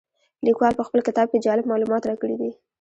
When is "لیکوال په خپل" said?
0.45-0.99